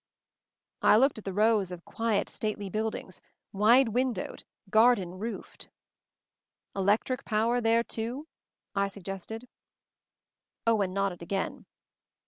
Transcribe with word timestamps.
I 0.81 0.97
looked 0.97 1.19
at 1.19 1.25
the 1.25 1.31
rows 1.31 1.71
of 1.71 1.85
quiet, 1.85 2.27
stately 2.27 2.71
buildings; 2.71 3.21
wide 3.53 3.89
windowed; 3.89 4.43
garden 4.71 5.19
roofed. 5.19 5.69
"Electric 6.75 7.23
power 7.23 7.61
there 7.61 7.83
too?" 7.83 8.27
I 8.73 8.87
suggested. 8.87 9.47
Owen 10.65 10.91
nodded 10.91 11.21
again. 11.21 11.67